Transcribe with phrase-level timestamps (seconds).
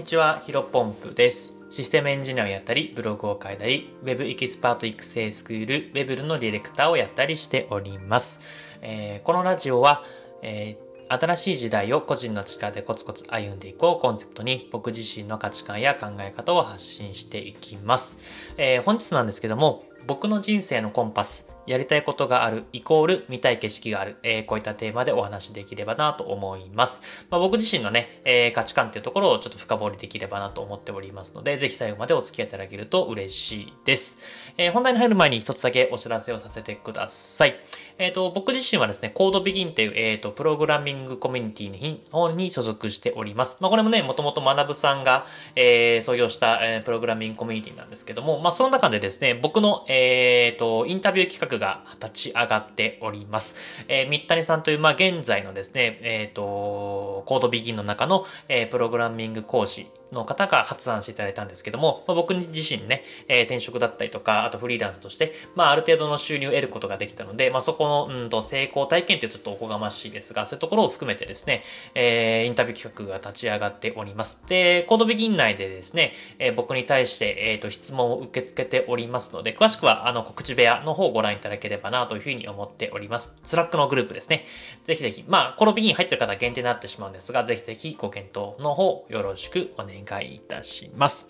[0.00, 1.58] にちは、ヒロポンプです。
[1.68, 8.40] システムエンジニアをやったり、ブログを書いたり、Web エキスパート育成スクール、Web のディレクターをやったりしております。
[8.80, 10.02] えー、このラジオは、
[10.40, 18.54] えー、新しい時代を個人の力でコツコツ歩んでいこうコンセプトに僕自身の価値観や考え方を発信していきます。
[18.56, 27.24] えー、本日なんですけども、僕の人生のコンパス、やりたいことがあるイコール見たい景色がある、えー、こういったテーマでお話できればなと思います。
[27.30, 34.18] まあ、僕自身のね、えー、価値観っていうところをちょっと深掘りできればなと思っておりますので、ぜひ最後までお付き合いいただけると嬉しいです。
[34.56, 37.54] えー、本題に入る前に一つだけお知らせをさせてください。
[37.98, 43.58] えっ、と、僕自身はですね、コードビギンっていう、えっ、と、プログラミングコミュニティの方に所属しております。
[43.60, 53.84] まあ、これもね、もともと学さんが、え創業した、えプログラミングコミュニティなんですけども、まあ、その中でですね、僕の、えっ、と、インタビュー企画が立ち上がっております。
[53.86, 71.62] えー、三谷さんという、まあ、現在のですね、えっ、ー、と、コードビギンの中の、えー、プログラミング講師の方が発案していただいたんですけども、まあ、僕自身ね、えー、転職だったりとか、あとフリーランスとして、まあ、ある程度の収入を得ることができたので、まあ、そこの、うんと、成功体験ってちょっとおこがましいですが、そういうところを含めてですね、
[71.94, 74.44] えー、インタビュー企画が立ち上がっております。
[74.48, 83.38] で、コードビギン内でですね、えー、僕に対して、えっ、ー、と、質問を受け付けておりますので、詳しくは、あの、告知部屋の方をご覧いただければなというふうに思っております。
[83.44, 84.46] Slack のグループですね。
[84.84, 91.28] ぜひぜひ、まあ、コードビギン入ってる方限定になってしまうんですが、ぜひぜひご検討の方よろしくお願い願いいたします。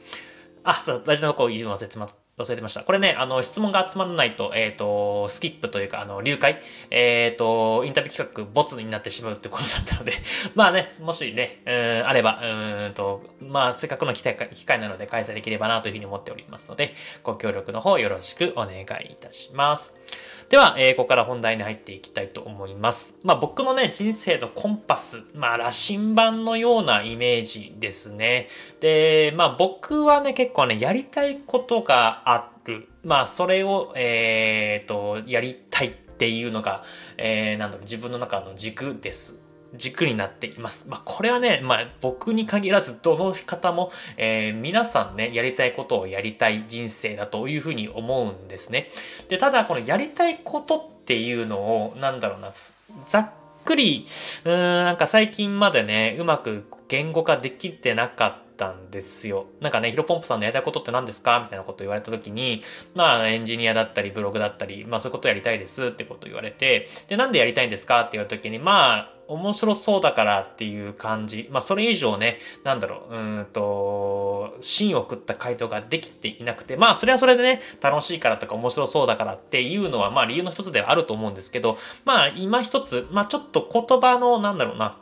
[0.62, 2.08] あ、そう、大事なとこ言忘れてま、
[2.40, 2.82] 忘れてました。
[2.82, 10.12] これね、あの、質問が集まらないと、えっ、ー、と、スキップというか、あの、流解、えっ、ー、と、インタビュー企画、ボツになってしまうってことだったので
[10.54, 11.70] まあね、もしね、う
[12.04, 19.98] ん、あれば、うんと、まあ、せっかくの機会機会なので開催できればなというふうに思っておりますので、ご協力の方よろしくお願いいたします。
[20.50, 23.20] では、えー、ここから本題に入っていきたいと思います。
[23.22, 28.48] まあ僕のね、人生のコンパス、まあ羅針盤のようなイメージですね。
[28.80, 32.88] で、まあ僕はね、結構ね、やりたいことがある。
[33.02, 36.84] まあそれを、えー、と、やりたいっていうのが、
[37.16, 39.42] えー、なんだろう、自分の中の軸です。
[39.74, 40.88] 軸になっています。
[40.88, 48.88] まあ、これはね、まあ、僕に限らず、どの方も、えー、皆さんね、やりたいことをやりたい人生だというふうに思うんですね。
[49.28, 52.52] で、ただ、このやりたいことっていうのを、なんだろうな、
[53.06, 53.30] ざっ
[53.64, 54.08] くり、
[54.44, 59.46] うん、なんか最近までね、うまく言語化できてなかったたんですよ。
[59.60, 61.40] なんかね、ヒロポンプさんのやりたいことって何ですか？
[61.42, 62.62] みたいなこと言われた時に、
[62.94, 68.02] まあ、エンジニアだったり、ブログだったり、まあそういうことやりたいですってこと言われて、で、なんでやりたいんですか？
[68.02, 71.48] って言われた時に、まあ、面白そうだからっていう感じ。
[71.52, 84.96] まあ、それ以上ね、なんだろう、うんと、芯を食った回答ができていなくて、まあ、それはそれでね、楽しいからとか面白そうだからっていうのは、まあ、理由の一つではあると思うんですけど、まあ、今一つ、まあ、ちょっと言葉の、なんだろうな、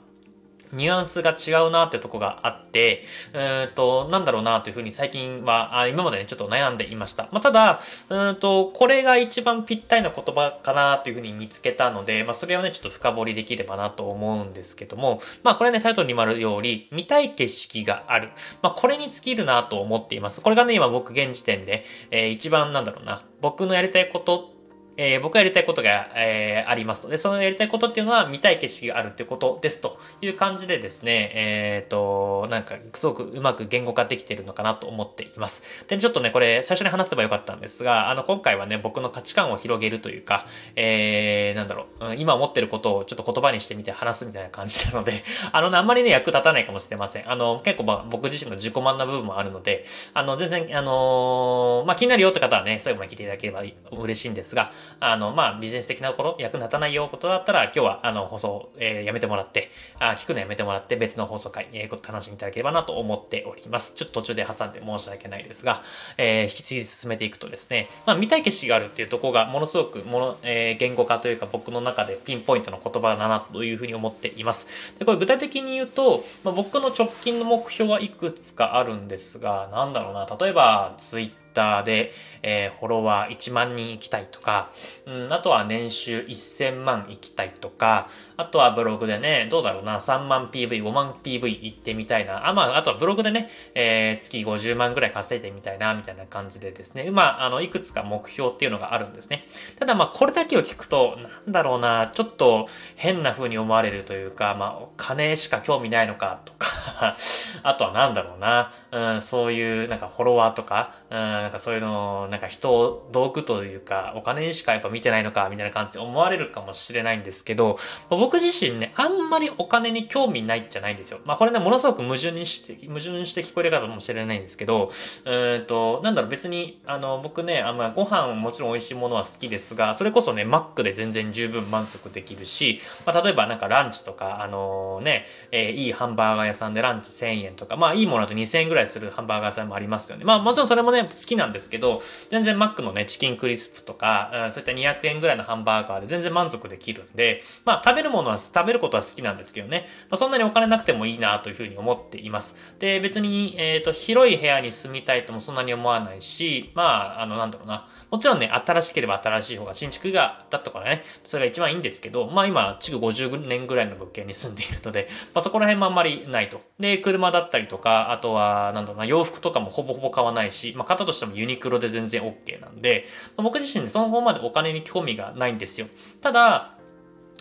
[0.72, 7.28] ニュアンスが違うなってとこがあって、えっ、ー、と、なんだろうなというふうに最近は、あ今までね、ちょっと悩んでいました。
[7.32, 18.30] まあ、ただ、うんと、これが一番ぴったりな言葉かなというふうに見つけたので、まあ、それをね、ちょっと深掘りできればなと思うんですけども、まあ、これね、タイトルにもあるように、見たい景色がある。
[18.62, 20.40] まあ、これに尽きるなと思っています。
[20.40, 24.57] これがね、今僕現時点で、えー、一番なんだろうな、僕のやりたいこと
[24.98, 27.08] えー、僕がやりたいことが、えー、ありますと。
[27.08, 35.62] で、そのやりたいことっていうのは見たい景色があるっていうことですという感じでですね、えっ、ー、と、なんかすごくうまく言語化できているのかなと思っています。
[35.86, 45.22] で、ちょっとね、これ最初に話せばよかったんですが、あの、今回はね、僕の価値観を広げるというか、えー、なんだろう、今思ってることをちょっと言葉にしてみて話すみたいな感じなので、
[45.52, 47.30] あの、ねあんまりね、役立たないかもしれません。
[47.30, 63.94] あの、結構、まあ、僕自身の自己満な部分もあるので、あの、全然、あのまあ、気になるよって方はね、最後まで聞いていただければ嬉しいんですが、あの、まあ、ビジネス的なところ、役に立たないようことだったら、今日は、あの、放送、えー、やめてもらって、あ聞くのやめてもらって、別の放送回、えー、楽しみいただければなと思っております。
[63.94, 65.82] ちょっと途中で挟んで申し訳ないですが、
[66.16, 74.94] えー、引き続き進めていくとですね、まあ、見たい景色があるっていうところが、ものすごく、もの、えー、言語化というか、僕の中でピンポイントの言葉だな、というふうに思っています。
[74.98, 81.47] で、これ具体的に言うと、まあ、僕の直近の目標はいくつかあるんですが、なんだろうな、例えば、ツイッター
[81.84, 82.12] で、
[82.42, 84.70] えー、フォロワー1万人行きたいとか、
[85.06, 92.48] うん、あとは年収1000万行きたいとか、あとはブログでね、どうだろうな、3万 PV、5万 PV 行ってみたいな。
[92.48, 99.46] あ、まあ、あとはブログでね、えー、月50万ぐらい稼いでみたいな、みたいな感じでですね、まあ、あの、いくつか目標っていうのがあるんですね。
[99.78, 106.68] ただまあ、これだけを聞くと、なんだろうな、ちょっと変な風に思われるというか、まあ、金しか興味ないのかとか
[107.62, 121.20] あとはなんだろうな、うん、そういうなんかフォロワーとか、うん、なんかそういうの、なんか人を道具というか、お金にしかやっぱ見てないのか、みたいな感じで思われるかもしれないんですけど、僕自身ね、あんまりお金に興味ないじゃないんですよ。
[121.24, 124.90] まあこれね、ものすごく矛盾にして、矛盾して聞こえるかもしれないんですけど、
[125.24, 140.24] うんと、なんだろう、別に、あの、僕ね、あまあ、ご飯もちろん美味しいものは好きですが、それこそね、マックで全然十分満足できるし、まあ例えばなんかランチとか、あの、ね、えー、いいハンバーガー屋さんでランチ1000円とか、まあいいものだと2000円ぐらいらいするハンバーガー屋さんもありますよね。
[140.24, 152.56] まあもちろんそれもね、好きなんですけど、全然マックのね、チキンクリスプとか、そういった200円ぐらいのハンバーガーで全然満足できるんで、まあ食べるものは、食べることは好きなんですけどね、まあ、そんなにお金なくてもいいなというふうに思っています。
[152.78, 166.60] で、別に、えっ、ー、と、広い部屋に住みたいともそんなに思わないし、まあ、あの、なんだろうな、もちろんね、新しければ新しい方が、新築が、だったからね、それが一番いいんですけど、まあ今、築50年ぐらいの物件に住んでいるので、まあそこら辺もあんまりないと。
[166.80, 173.06] で、車だったりとか、あとは、なんだろうな、洋服とかもほぼほぼ買わないし、まあ型としてもユニクロで全然 OK なんで、
[173.36, 175.88] まあ、僕自身その方までお金に興味がないんですよ。
[176.20, 176.77] ただ、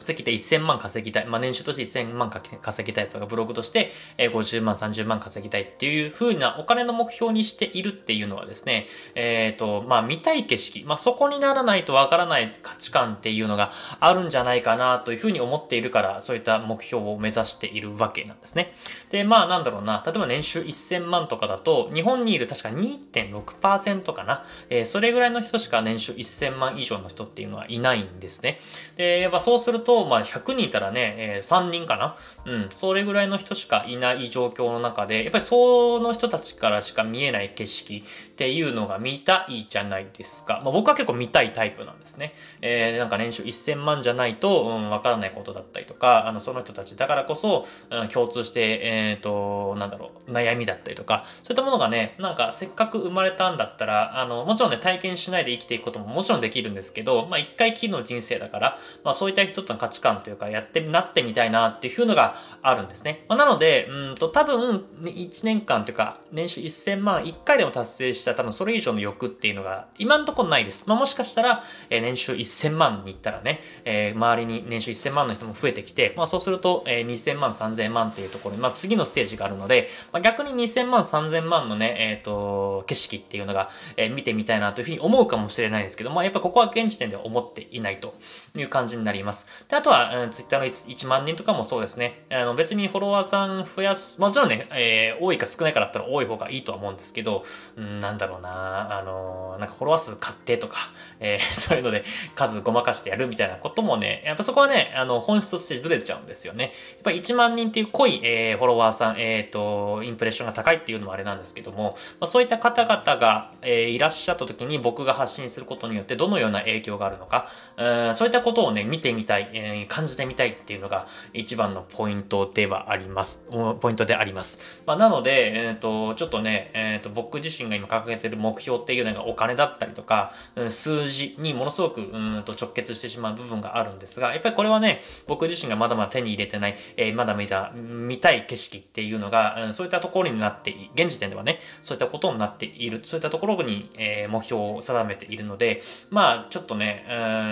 [0.08, 1.26] さっき言った1000万稼ぎたい。
[1.26, 18.74] まあ、年収として1000万稼ぎたいとか、ブログとして50万、30万稼ぎたいっていう風なお金の目標にしているっていうのはですね、えっ、ー、と、まあ、見たい景色、まあ、そこにならないとわからない価値観っていうのがあるんじゃないかなというふうに思っているから、そういった目標を目指しているわけなんですね。
[19.10, 28.60] で、まあ、なんだろうな、例えば年収1000万とかだと、日本にいる確か2.6%かな、えー、それぐらいの人しか年収1000万以上の人っていうのはいないんですね。
[28.96, 32.16] で、やっぱそうすると、まあ、100人いたらね、えー、3人かな？
[32.46, 40.62] うん、それぐらいの人しかいない状況の中で、やっぱりその人たちからしか見えない景色っていうのが見たいじゃないですか。
[40.64, 42.34] まあ、僕は結構見たいタイプなんですね。
[42.62, 63.26] えー、なんか年収1000万じゃないと、うん、わからないことだったりとか、あの、その人たちだからこそ、うん、共通して、えっ、ー、と、なんだろう、悩みだったりとか、そういったものがね、なんかせっかく生まれたんだったら、あの、もちろんね、体験しないで生きていくことももちろんできるんですけど、まあ、一回きりの人生だから、まあ、そういった人と価値観というか、やって、なってみたいなっていうのがあるんですね。
[63.28, 70.86] まあ、なので、うんと、多分、1年間というか、年収1000万1回でも達成した多分それ以上の欲っていうのが今んところないです。
[70.88, 88.14] まあ、もしかしたら、えー、年収1000万に行ったらね、えー、周りに年収1000万の人も増えてきて、まあ、そうすると、えー、2000万、3000万っていうところに、まあ、次のステージがあるので、まあ、逆に2000万、3000万のね、えっ、ー、と、景色っていうのが、えー、見てみたいなというふうに思うかもしれないですけど、まあ、やっぱここは現時点では思っていないと
[88.56, 89.66] いう感じになります。
[89.70, 92.26] で、あとは、うん、ツイッターの1万人とかもそうですね。
[92.32, 97.44] あの別にフォロワーさん増やす、もちろんね、えー、多いか少ないかだったら多い方がいいとは思うんですけど、
[97.76, 100.78] うん、なんだろうな、あの、なんかフォロワー数買ってとか、
[101.20, 102.04] えー、 そういうので
[102.34, 106.64] 数ごまかしてやるみたいなこともね、やっぱそこはね、あの、本質としてずれちゃうんですよね。
[106.64, 123.48] やっぱり1万人っていう濃い、えー、フォロワーさん、えっ、ー、と、インプレッションが高いっていうのもあれなんですけども、まあ、そういった方々が、えー、いらっしゃった時に僕が発信することによってどのような影響があるのか、うんそういったことをね、見てみたい、えー、感じてみたいっていうのが一番のポイントではあります。
[123.80, 124.84] ポイントであります。
[124.86, 130.34] まあ、なので、えっ、ー、と、ちょっとね、えっ、ー、と、僕自身が今掲げてる目標っていうのがお金だったりとか、
[130.70, 147.06] 数字にものすごくうんと直結してしまう部分があるんですが、やっぱりこれはね、僕自身がまだまだ手に入れてない、え、まだ見た、見たい景色っていうのが、うん、そういったところになって、現時点ではね、そういったことになっている、そういったところに、え、目標を定めているので、まあ、ちょっとね、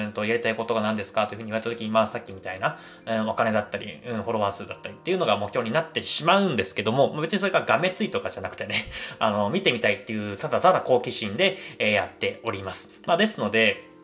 [0.05, 8.85] うんと、やりたいことが何ですかというふうに言われたときに、まあ、さっきみたいな、うん、お金だったり、うん、フォロワー数だったりっていうのが目標になってしまうんですけども、別にそれががめついとかじゃなくてね、
[9.17, 12.99] あの、見てみたいっていう、ただただ好奇心で、えー、やっております。
[13.05, 13.94] まあ、ですので、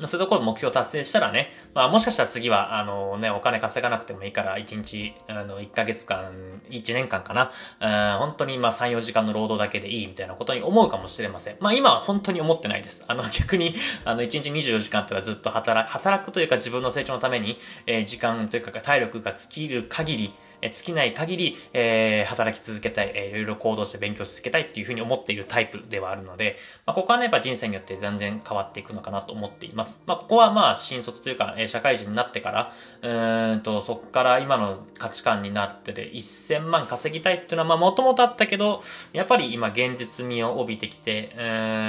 [0.00, 6.32] そういうところ目標達成したらね、まあもしかしたら次は、あのね、お金稼がなくてもいいから、1日、あの、1ヶ月間、
[6.68, 7.50] 1年間かな、
[7.80, 11.56] うん、本当にまあ3、4時間の労働だけでいいみたいなことに思うかもしれません。
[11.60, 13.04] まあ今は本当に思ってないです。
[13.08, 13.74] あの 逆に、
[14.04, 30.02] あの1日24時間ってのはずっと働、働くというか自分の成長のために、えー、時間というか体力が尽きる限り、え尽きない限り、えー、働き続けたい、えー、いろいろ行動して勉強し続けたいっていうふうに思っているタイプではあるので、まあ、ここはね、やっぱ人生によって全然変わっていくのかなと思っています。
[30.06, 32.72] まあ、ここはまあ、新卒というか、えー、社会人になってか
[33.02, 38.82] ら、うんと、そこから今の価値観になってで、1000万稼ぎたいっていうのは、まあ、もともとあったけど、
[39.12, 41.42] やっぱり今、現実味を帯びてきて、う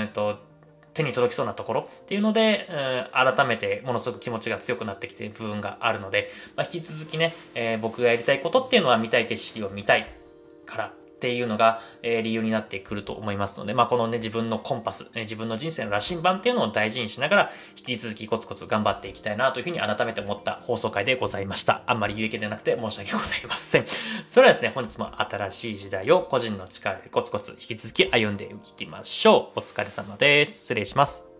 [0.05, 0.47] んと、
[0.97, 10.11] 手に届きそうなところっていうので、うん、改めてものすごく気持ちが強くなってきている部分があるので、まあ、引き続きね、えー、僕がやりたいことっていうのは見たい景色を見たい
[10.65, 21.81] からっていうのが、え、理由になってくると思いますので、まあ、このね、自分のコンパス、え、自分の人生の羅針盤っていうのを大事にしながら、引き続きコツコツ頑張っていきたいなというふうに改めて思った放送回でございました。
[21.87, 23.85] あんまり有益でなくて申し訳ございません。
[24.27, 29.59] それではですね、本日も新しい時代を個人の力でコツコツ引き続き歩んでいきましょう。
[29.59, 30.59] お疲れ様です。
[30.59, 31.31] 失礼します。